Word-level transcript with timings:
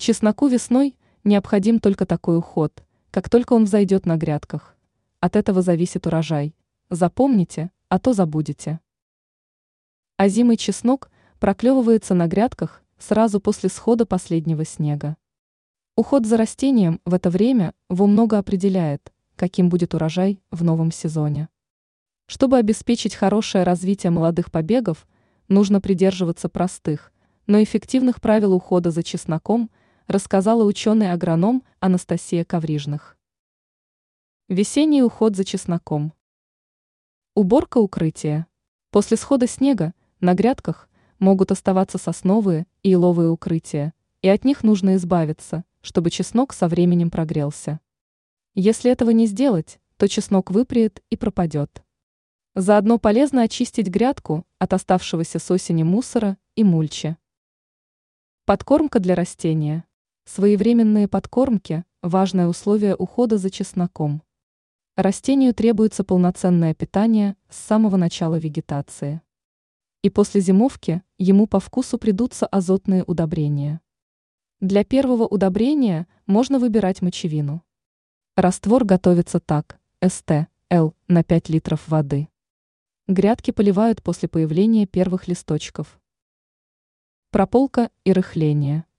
Чесноку 0.00 0.46
весной 0.46 0.96
необходим 1.24 1.78
только 1.78 2.06
такой 2.06 2.38
уход, 2.38 2.72
как 3.10 3.28
только 3.28 3.52
он 3.52 3.64
взойдет 3.64 4.06
на 4.06 4.16
грядках. 4.16 4.74
От 5.20 5.36
этого 5.36 5.60
зависит 5.60 6.06
урожай. 6.06 6.54
Запомните, 6.88 7.70
а 7.90 7.98
то 7.98 8.14
забудете. 8.14 8.80
Озимый 10.16 10.56
чеснок 10.56 11.10
проклевывается 11.38 12.14
на 12.14 12.28
грядках 12.28 12.82
сразу 12.96 13.40
после 13.40 13.68
схода 13.68 14.06
последнего 14.06 14.64
снега. 14.64 15.18
Уход 15.96 16.24
за 16.24 16.38
растением 16.38 17.02
в 17.04 17.12
это 17.12 17.28
время 17.28 17.74
во 17.90 18.06
много 18.06 18.38
определяет, 18.38 19.12
каким 19.36 19.68
будет 19.68 19.92
урожай 19.92 20.40
в 20.50 20.64
новом 20.64 20.92
сезоне. 20.92 21.50
Чтобы 22.24 22.56
обеспечить 22.56 23.14
хорошее 23.14 23.64
развитие 23.64 24.12
молодых 24.12 24.50
побегов, 24.50 25.06
нужно 25.48 25.82
придерживаться 25.82 26.48
простых, 26.48 27.12
но 27.46 27.62
эффективных 27.62 28.22
правил 28.22 28.54
ухода 28.54 28.90
за 28.90 29.02
чесноком– 29.02 29.70
рассказала 30.10 30.64
ученый-агроном 30.64 31.62
Анастасия 31.78 32.44
Коврижных. 32.44 33.16
Весенний 34.48 35.04
уход 35.04 35.36
за 35.36 35.44
чесноком. 35.44 36.12
Уборка 37.36 37.78
укрытия. 37.78 38.48
После 38.90 39.16
схода 39.16 39.46
снега 39.46 39.94
на 40.18 40.34
грядках 40.34 40.88
могут 41.20 41.52
оставаться 41.52 41.96
сосновые 41.96 42.66
и 42.82 42.92
иловые 42.92 43.30
укрытия, 43.30 43.94
и 44.20 44.28
от 44.28 44.44
них 44.44 44.64
нужно 44.64 44.96
избавиться, 44.96 45.64
чтобы 45.80 46.10
чеснок 46.10 46.54
со 46.54 46.66
временем 46.66 47.08
прогрелся. 47.08 47.78
Если 48.54 48.90
этого 48.90 49.10
не 49.10 49.26
сделать, 49.26 49.78
то 49.96 50.08
чеснок 50.08 50.50
выпреет 50.50 51.04
и 51.10 51.16
пропадет. 51.16 51.84
Заодно 52.56 52.98
полезно 52.98 53.42
очистить 53.42 53.86
грядку 53.86 54.44
от 54.58 54.72
оставшегося 54.72 55.38
с 55.38 55.48
осени 55.52 55.84
мусора 55.84 56.36
и 56.56 56.64
мульчи. 56.64 57.16
Подкормка 58.44 58.98
для 58.98 59.14
растения. 59.14 59.84
Своевременные 60.32 61.08
подкормки– 61.08 61.84
важное 62.02 62.46
условие 62.46 62.94
ухода 62.94 63.36
за 63.36 63.50
чесноком. 63.50 64.22
Растению 64.94 65.52
требуется 65.52 66.04
полноценное 66.04 66.72
питание 66.72 67.36
с 67.48 67.56
самого 67.56 67.96
начала 67.96 68.36
вегетации. 68.36 69.22
И 70.02 70.08
после 70.08 70.40
зимовки 70.40 71.02
ему 71.18 71.48
по 71.48 71.58
вкусу 71.58 71.98
придутся 71.98 72.46
азотные 72.46 73.02
удобрения. 73.02 73.80
Для 74.60 74.84
первого 74.84 75.26
удобрения 75.26 76.06
можно 76.26 76.60
выбирать 76.60 77.02
мочевину. 77.02 77.64
Раствор 78.36 78.84
готовится 78.84 79.40
так– 79.40 79.80
СТ, 80.00 80.46
Л 80.70 80.94
на 81.08 81.24
5 81.24 81.48
литров 81.48 81.88
воды. 81.88 82.28
Грядки 83.08 83.50
поливают 83.50 84.00
после 84.00 84.28
появления 84.28 84.86
первых 84.86 85.26
листочков. 85.26 86.00
Прополка 87.32 87.90
и 88.04 88.12
рыхление– 88.12 88.84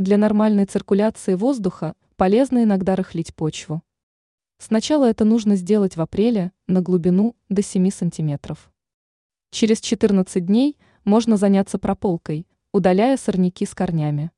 для 0.00 0.16
нормальной 0.16 0.64
циркуляции 0.64 1.34
воздуха 1.34 1.94
полезно 2.16 2.64
иногда 2.64 2.96
рыхлить 2.96 3.34
почву. 3.34 3.82
Сначала 4.56 5.04
это 5.04 5.26
нужно 5.26 5.56
сделать 5.56 5.96
в 5.96 6.00
апреле 6.00 6.52
на 6.66 6.80
глубину 6.80 7.36
до 7.50 7.62
7 7.62 7.90
сантиметров. 7.90 8.72
Через 9.50 9.78
14 9.80 10.46
дней 10.46 10.78
можно 11.04 11.36
заняться 11.36 11.78
прополкой, 11.78 12.46
удаляя 12.72 13.18
сорняки 13.18 13.66
с 13.66 13.74
корнями. 13.74 14.30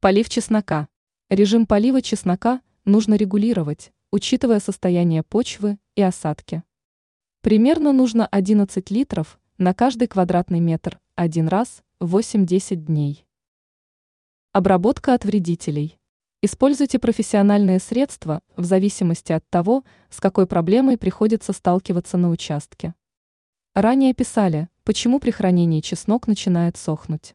Полив 0.00 0.28
чеснока. 0.28 0.88
Режим 1.30 1.64
полива 1.64 2.02
чеснока 2.02 2.62
нужно 2.84 3.14
регулировать, 3.14 3.92
учитывая 4.10 4.58
состояние 4.58 5.22
почвы 5.22 5.78
и 5.94 6.02
осадки. 6.02 6.64
Примерно 7.42 7.92
нужно 7.92 8.26
11 8.26 8.90
литров 8.90 9.38
на 9.58 9.72
каждый 9.72 10.08
квадратный 10.08 10.58
метр 10.58 10.98
один 11.14 11.46
раз 11.46 11.84
в 12.00 12.16
8-10 12.16 12.74
дней. 12.74 13.24
Обработка 14.54 15.14
от 15.14 15.24
вредителей. 15.24 15.98
Используйте 16.42 16.98
профессиональные 16.98 17.78
средства 17.78 18.42
в 18.54 18.66
зависимости 18.66 19.32
от 19.32 19.48
того, 19.48 19.82
с 20.10 20.20
какой 20.20 20.46
проблемой 20.46 20.98
приходится 20.98 21.54
сталкиваться 21.54 22.18
на 22.18 22.28
участке. 22.28 22.94
Ранее 23.74 24.12
писали, 24.12 24.68
почему 24.84 25.20
при 25.20 25.30
хранении 25.30 25.80
чеснок 25.80 26.26
начинает 26.26 26.76
сохнуть. 26.76 27.34